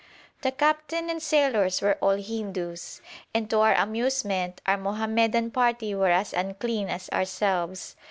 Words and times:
The 0.41 0.51
captain 0.51 1.11
and 1.11 1.21
sailors 1.21 1.79
were 1.79 1.99
all 2.01 2.15
Hindoos, 2.17 3.01
and 3.35 3.47
to 3.51 3.59
our 3.59 3.75
amusement 3.75 4.59
our 4.65 4.75
Mohammedan 4.77 5.51
party 5.51 5.93
were 5.93 6.09
as 6.09 6.33
unclean 6.33 6.89
as 6.89 7.07
ourselves. 7.11 7.95